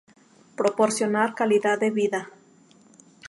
Proporcionar 0.55 1.35
calidad 1.35 1.77
de 1.79 1.91
vida. 1.91 2.31